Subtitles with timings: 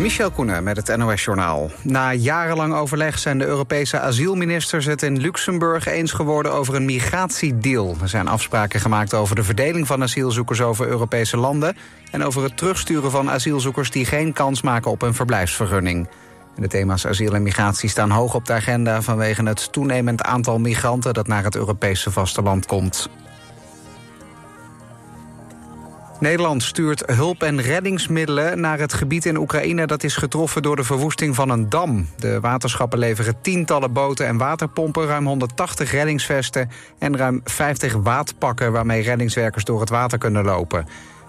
[0.00, 1.70] Michel Koenen met het NOS-journaal.
[1.82, 7.96] Na jarenlang overleg zijn de Europese asielministers het in Luxemburg eens geworden over een migratiedeal.
[8.02, 11.76] Er zijn afspraken gemaakt over de verdeling van asielzoekers over Europese landen...
[12.10, 16.08] en over het terugsturen van asielzoekers die geen kans maken op een verblijfsvergunning.
[16.56, 19.02] de thema's asiel en migratie staan hoog op de agenda...
[19.02, 23.08] vanwege het toenemend aantal migranten dat naar het Europese vasteland komt.
[26.20, 29.86] Nederland stuurt hulp- en reddingsmiddelen naar het gebied in Oekraïne...
[29.86, 32.06] dat is getroffen door de verwoesting van een dam.
[32.16, 35.06] De waterschappen leveren tientallen boten en waterpompen...
[35.06, 38.72] ruim 180 reddingsvesten en ruim 50 waadpakken...
[38.72, 40.86] waarmee reddingswerkers door het water kunnen lopen.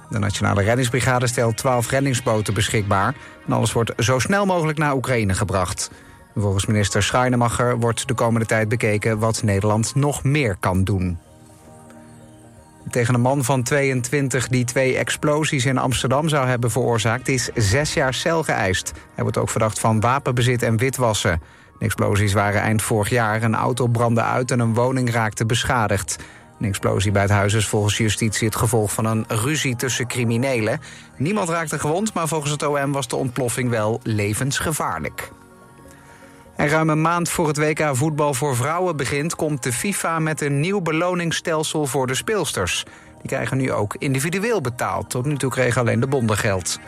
[0.09, 3.15] De Nationale Reddingsbrigade stelt 12 reddingsboten beschikbaar...
[3.47, 5.91] en alles wordt zo snel mogelijk naar Oekraïne gebracht.
[6.35, 9.19] Volgens minister Schrijnemacher wordt de komende tijd bekeken...
[9.19, 11.30] wat Nederland nog meer kan doen.
[12.89, 17.27] Tegen een man van 22 die twee explosies in Amsterdam zou hebben veroorzaakt...
[17.27, 18.91] is zes jaar cel geëist.
[19.13, 21.41] Hij wordt ook verdacht van wapenbezit en witwassen.
[21.79, 23.43] De explosies waren eind vorig jaar.
[23.43, 26.15] Een auto brandde uit en een woning raakte beschadigd.
[26.59, 30.79] Een explosie bij het huis is volgens justitie het gevolg van een ruzie tussen criminelen.
[31.17, 35.31] Niemand raakte gewond, maar volgens het OM was de ontploffing wel levensgevaarlijk.
[36.55, 39.35] En ruim een maand voor het WK voetbal voor vrouwen begint...
[39.35, 42.85] komt de FIFA met een nieuw beloningsstelsel voor de speelsters.
[43.21, 45.09] Die krijgen nu ook individueel betaald.
[45.09, 46.79] Tot nu toe kregen alleen de bonden geld.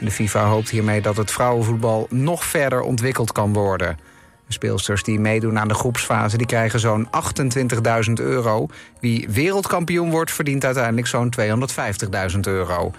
[0.00, 3.98] De FIFA hoopt hiermee dat het vrouwenvoetbal nog verder ontwikkeld kan worden.
[4.46, 7.08] De speelsters die meedoen aan de groepsfase die krijgen zo'n
[8.08, 8.66] 28.000 euro.
[9.00, 12.92] Wie wereldkampioen wordt verdient uiteindelijk zo'n 250.000 euro.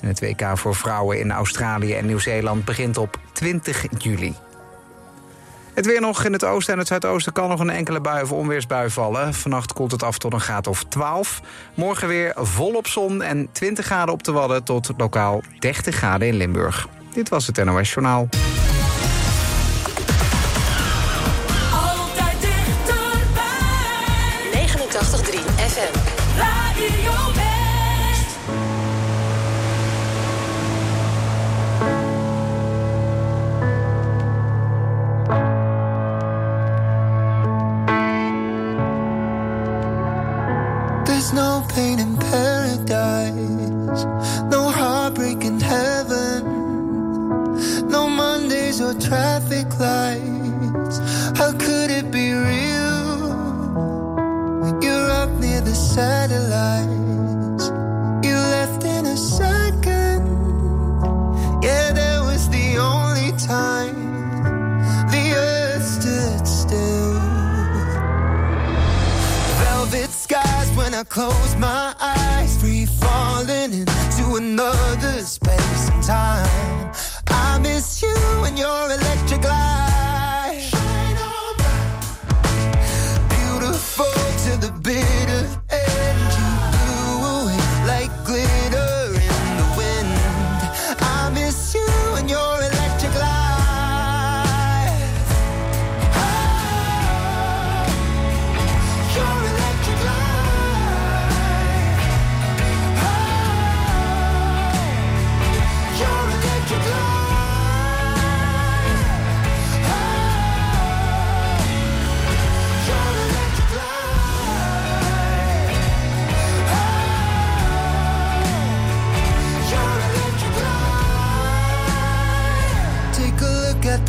[0.00, 4.34] En het WK voor vrouwen in Australië en Nieuw-Zeeland begint op 20 juli.
[5.80, 8.32] Het weer nog in het oosten en het zuidoosten kan nog een enkele bui of
[8.32, 9.34] onweersbui vallen.
[9.34, 11.40] Vannacht koelt het af tot een graad of 12.
[11.74, 16.34] Morgen weer volop zon en 20 graden op de Wadden tot lokaal 30 graden in
[16.34, 16.88] Limburg.
[17.12, 18.28] Dit was het NOS Journaal.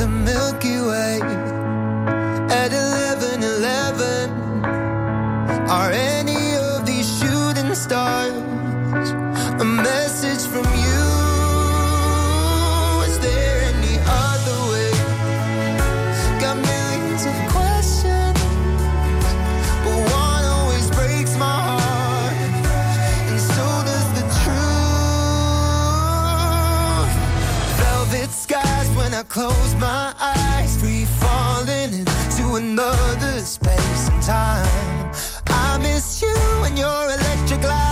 [0.02, 1.20] The Milky Way
[2.50, 4.32] at 11 11.
[5.70, 8.34] Are any of these shooting stars
[29.32, 35.12] close my eyes, free falling into another space and time.
[35.48, 36.36] I miss you
[36.66, 37.91] and your electric light.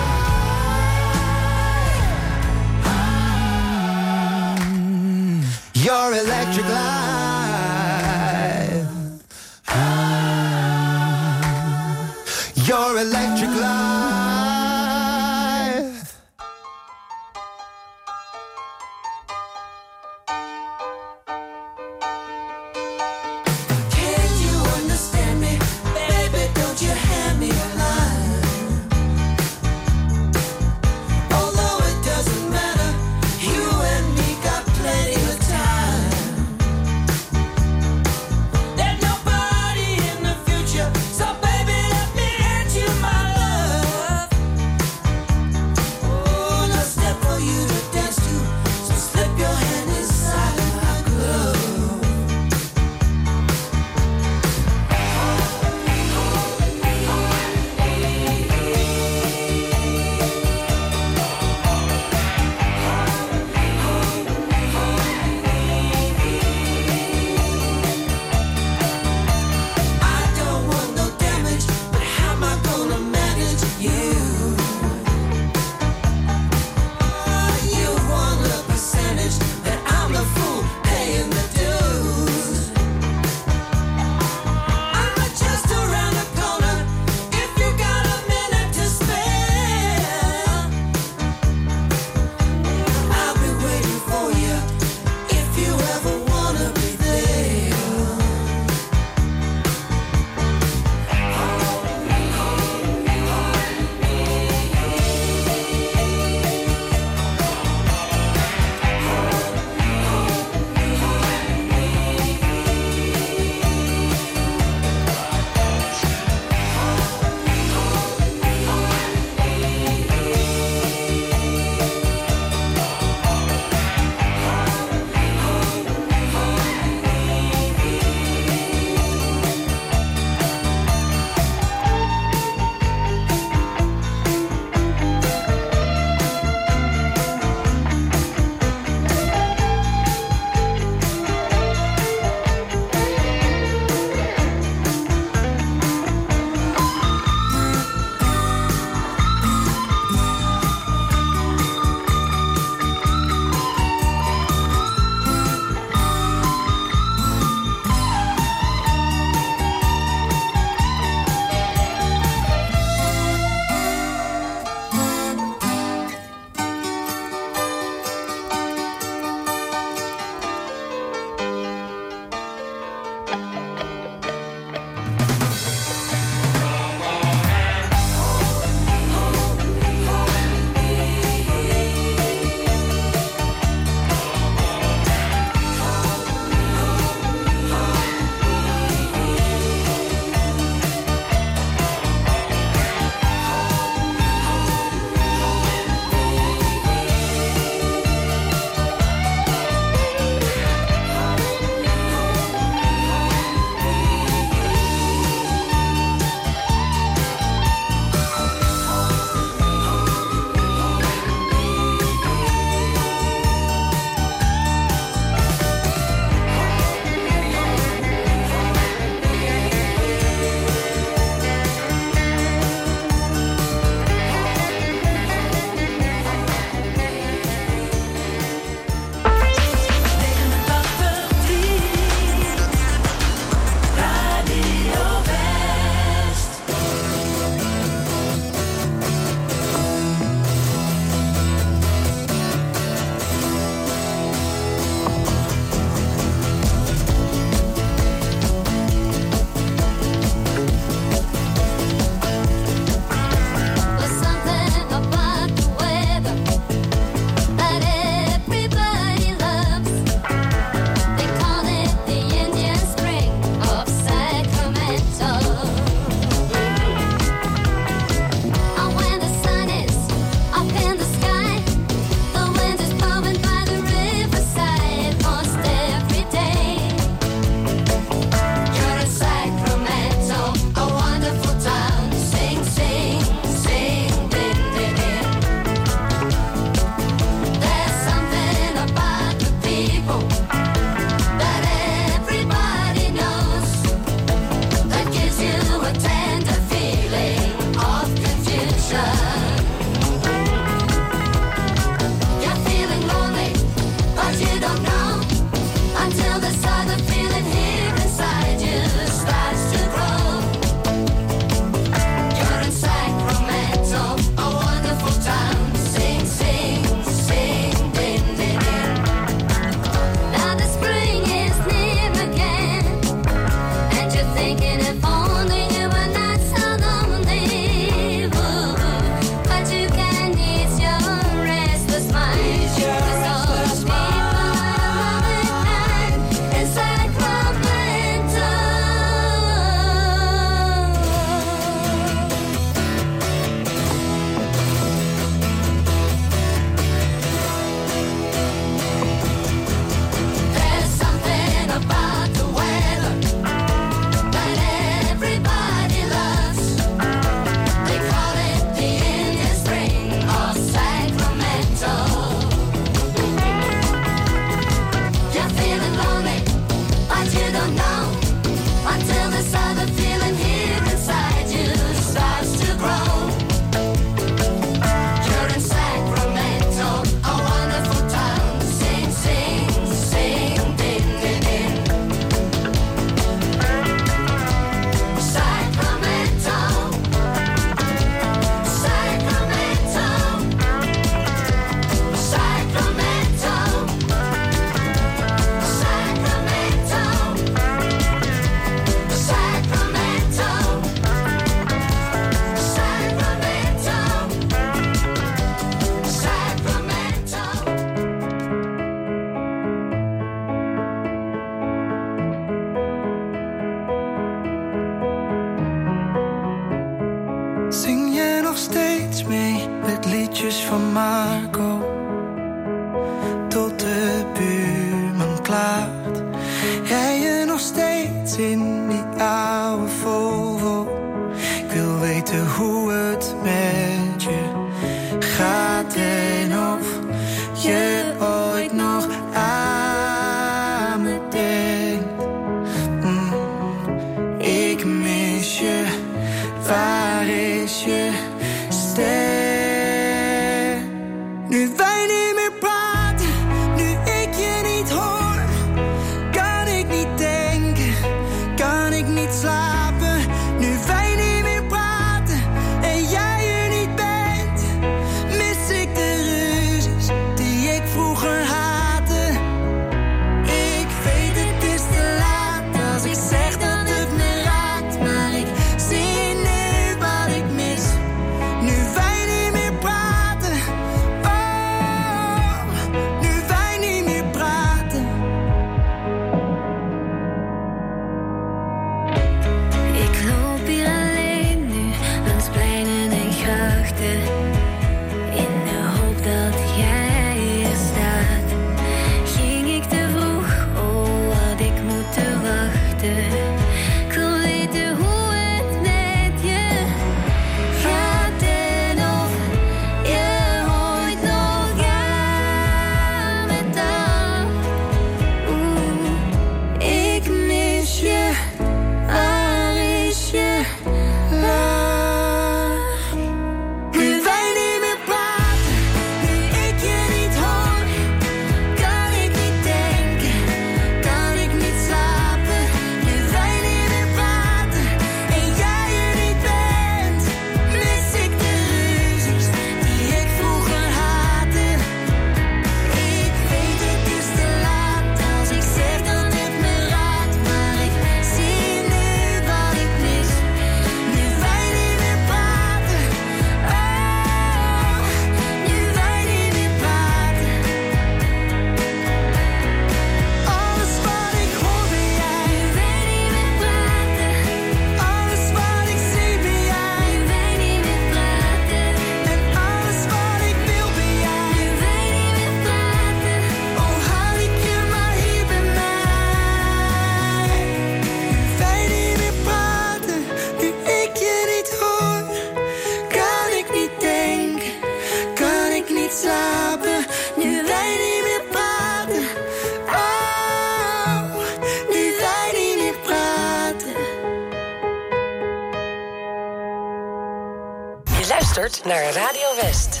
[598.38, 600.00] Close naar Radio West.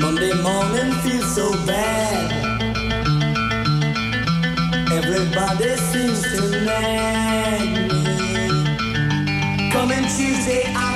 [0.00, 2.30] Monday morning feels so bad.
[4.92, 8.10] Everybody seems to nag me.
[9.72, 10.95] Coming Tuesday, I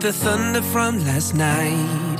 [0.00, 2.18] The thunder from last night.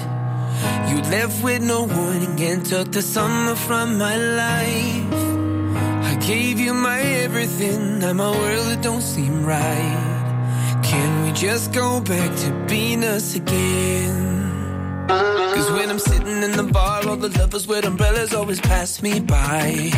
[0.90, 5.14] You left with no warning and took the summer from my life.
[6.10, 10.80] I gave you my everything, now my world it don't seem right.
[10.82, 15.06] Can we just go back to being us again?
[15.08, 19.20] Cause when I'm sitting in the bar, all the lovers with umbrellas always pass me
[19.20, 19.90] by.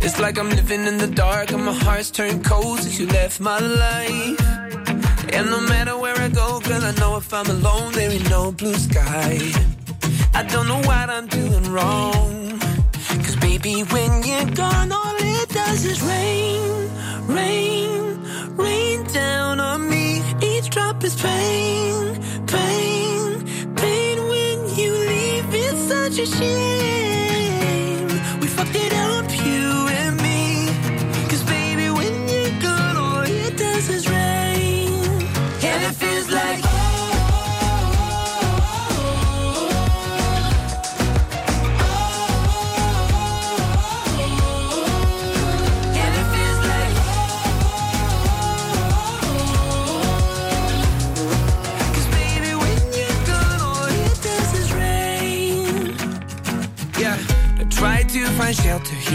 [0.00, 3.40] It's like I'm living in the dark and my heart's turned cold since you left
[3.40, 4.39] my life.
[5.32, 8.52] And no matter where I go, girl, I know if I'm alone, there ain't no
[8.52, 9.38] blue sky.
[10.34, 12.58] I don't know what I'm doing wrong.
[13.24, 16.90] Cause baby, when you're gone, all it does is rain,
[17.26, 18.20] rain,
[18.56, 20.22] rain down on me.
[20.42, 22.14] Each drop is pain,
[22.46, 25.54] pain, pain when you leave.
[25.54, 27.19] It's such a shame.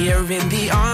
[0.05, 0.84] Here in the arms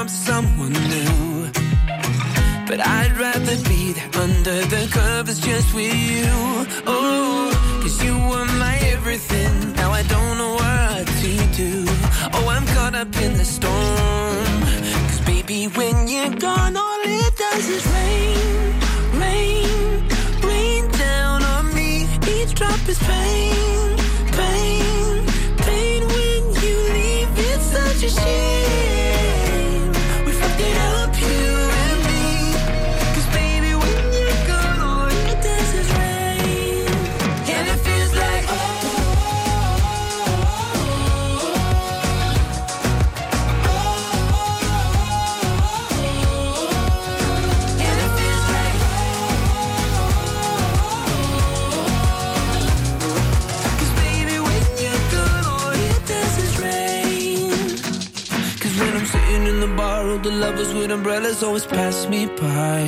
[61.02, 62.86] umbrellas always pass me by.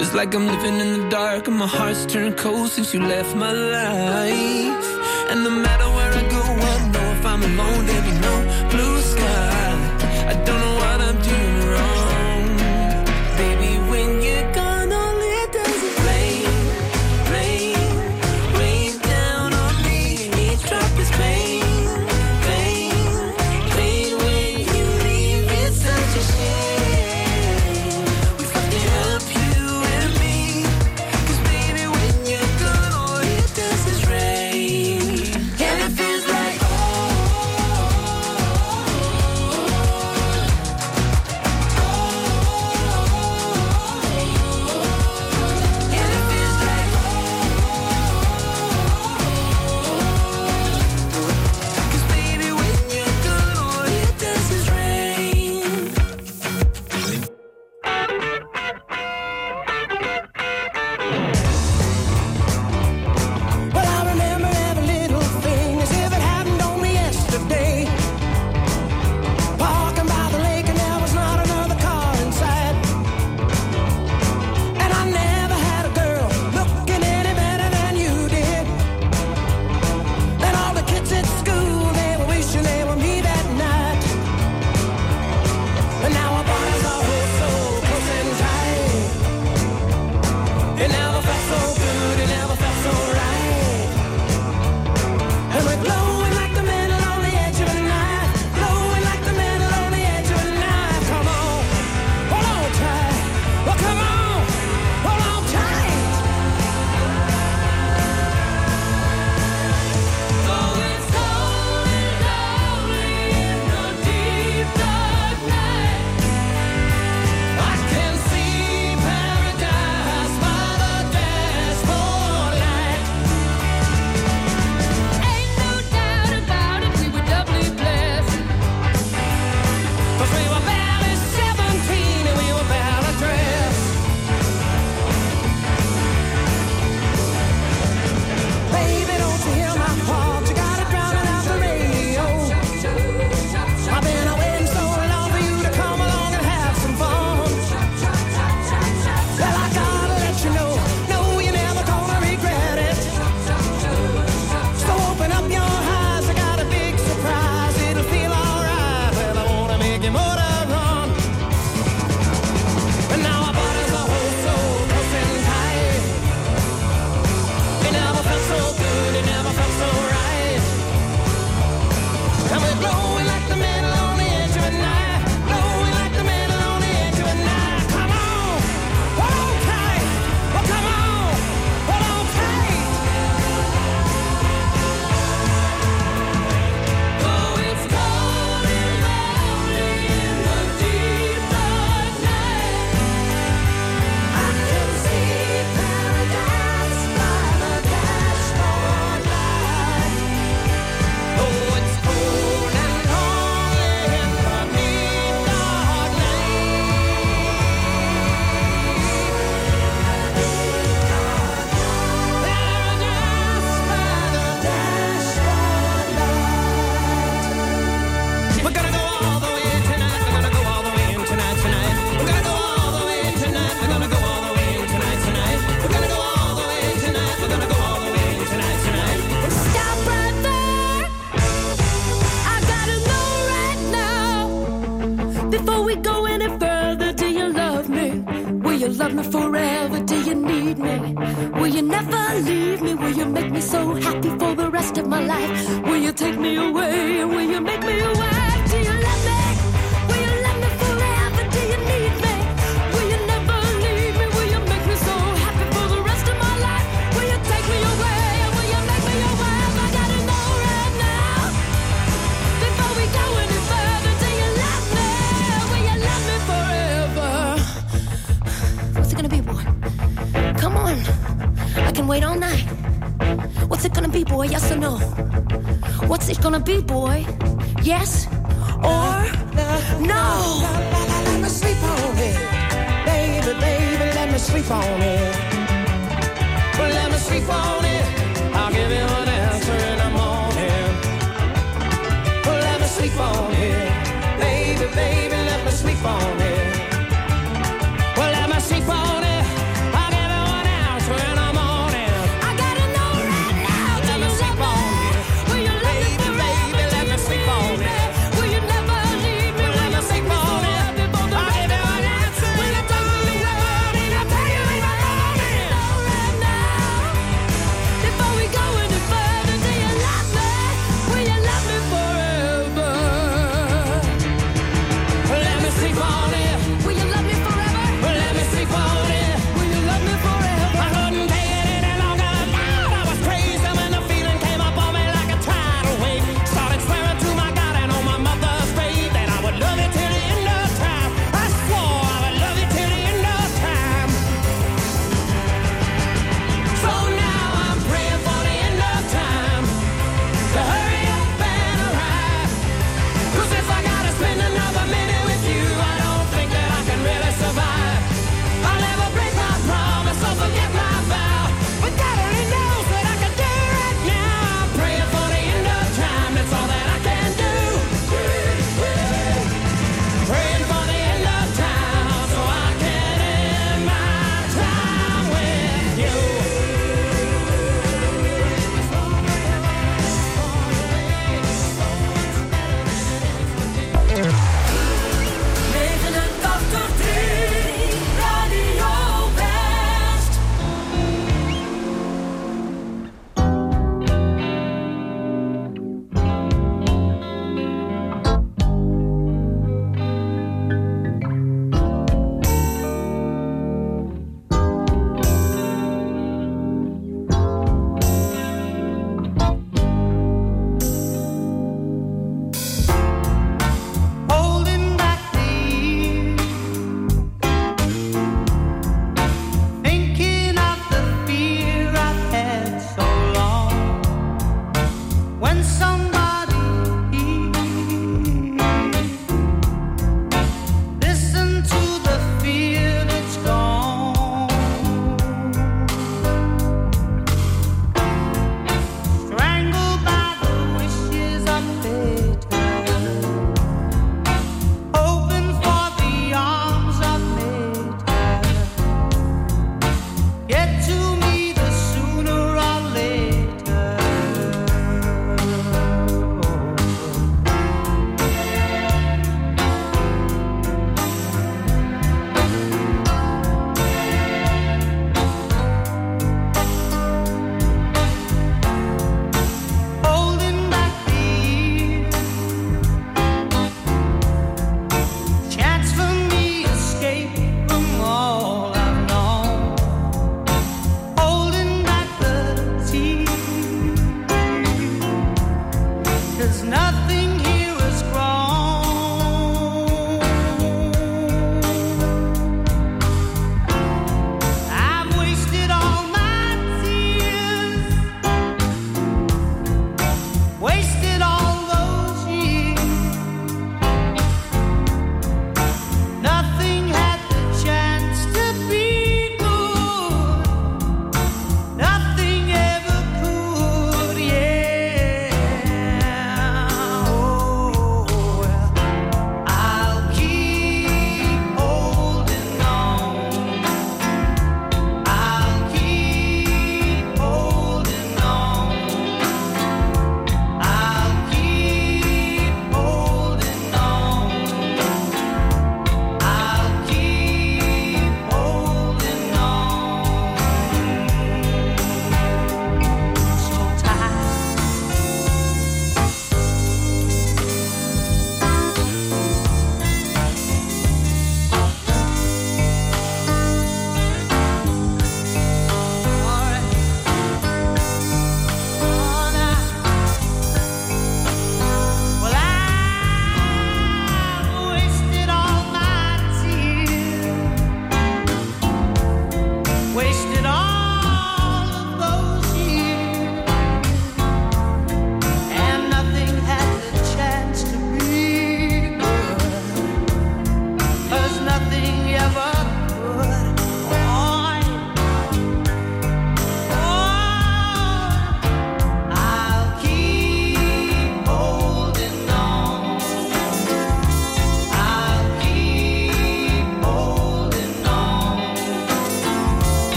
[0.00, 3.36] It's like I'm living in the dark and my heart's turned cold since you left
[3.36, 4.86] my life.
[5.30, 5.79] And the matter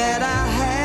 [0.00, 0.79] that I had.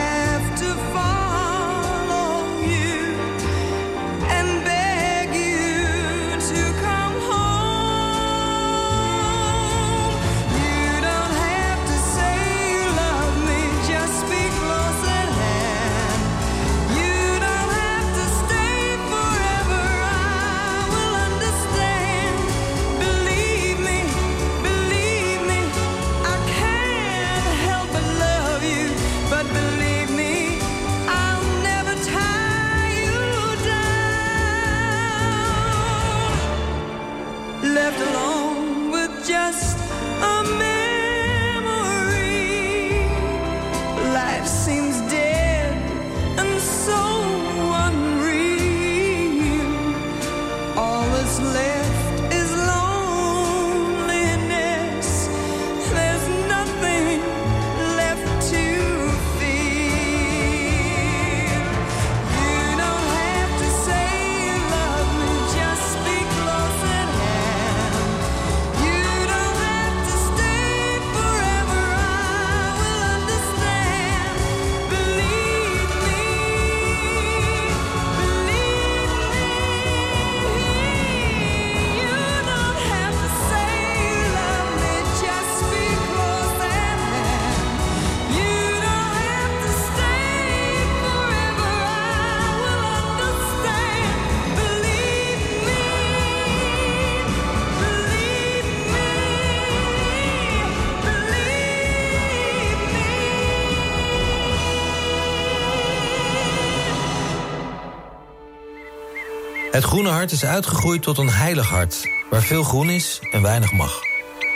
[109.85, 113.71] Het groene hart is uitgegroeid tot een heilig hart, waar veel groen is en weinig
[113.71, 113.99] mag.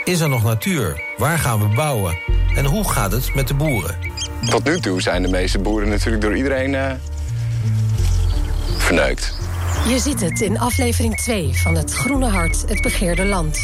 [0.04, 1.02] Is er nog natuur?
[1.16, 2.18] Waar gaan we bouwen?
[2.54, 3.98] En hoe gaat het met de boeren?
[4.44, 6.90] Tot nu toe zijn de meeste boeren natuurlijk door iedereen uh,
[8.76, 9.34] verneukt.
[9.88, 13.58] Je ziet het in aflevering 2 van Het Groene Hart, het begeerde land.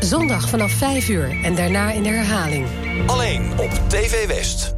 [0.00, 2.66] Zondag vanaf 5 uur en daarna in de herhaling.
[3.06, 4.74] Alleen op TV West.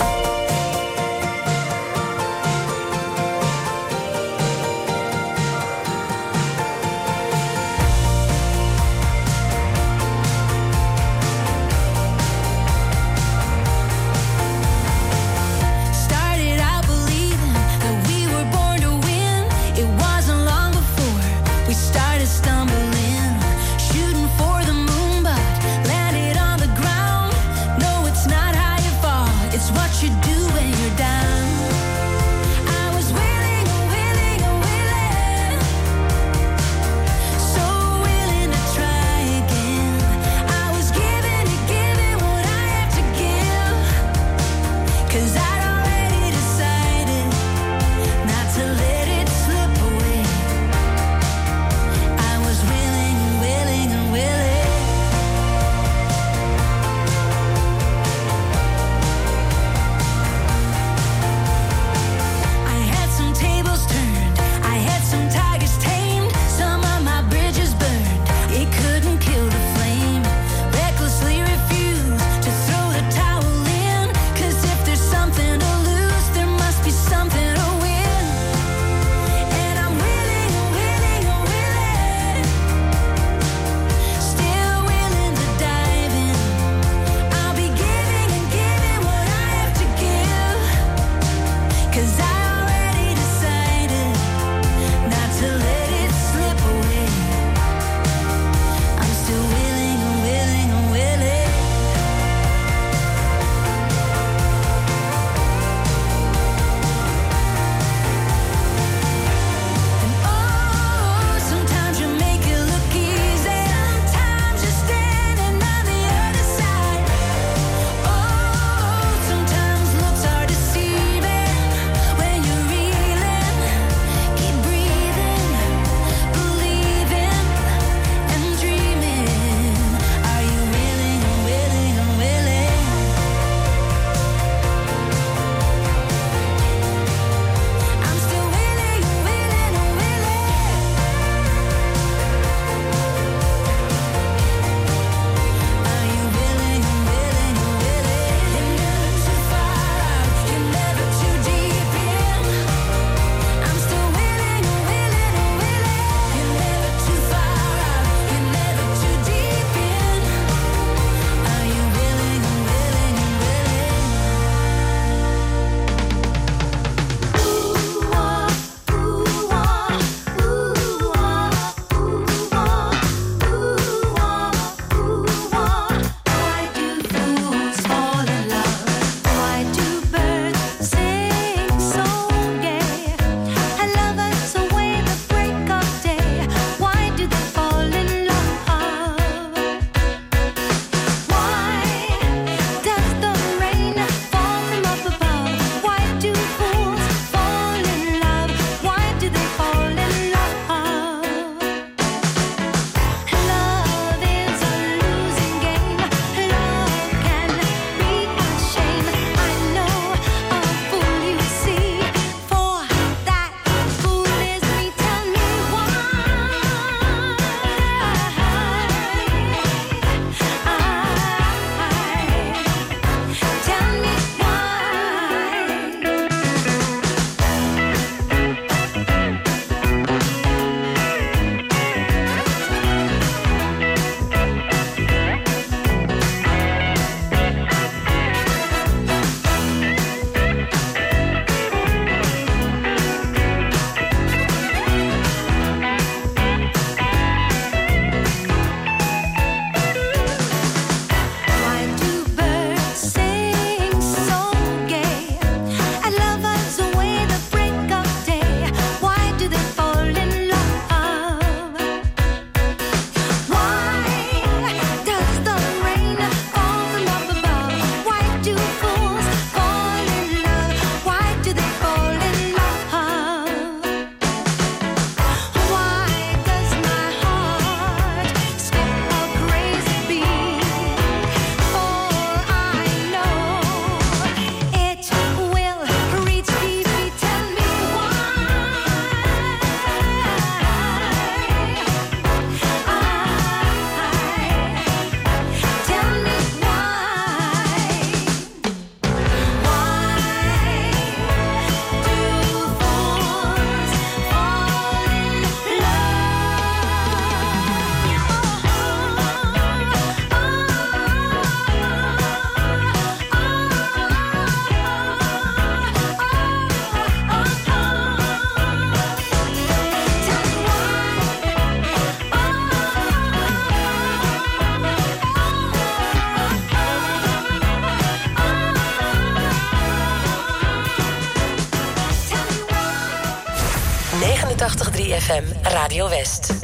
[335.20, 336.59] 89.3 FM Radio West.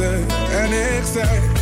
[0.00, 1.53] en ik zei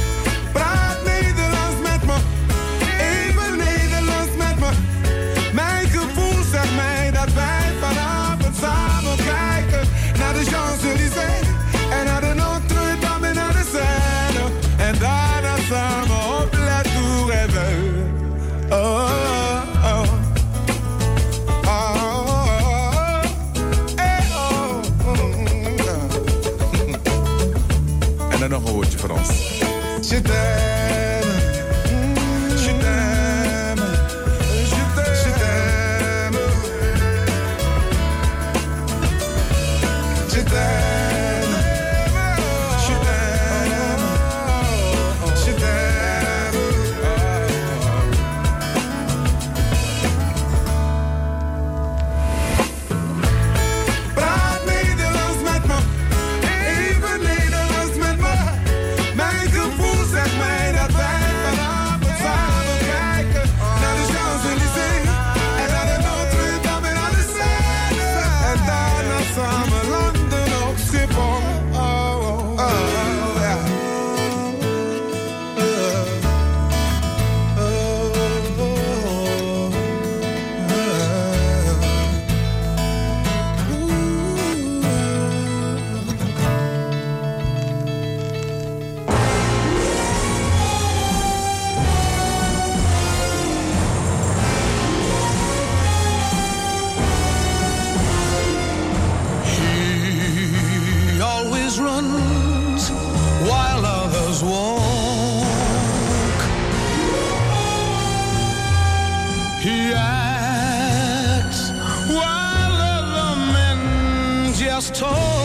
[109.95, 111.71] Acts
[112.09, 115.42] while other men just talk.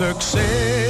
[0.00, 0.89] succes.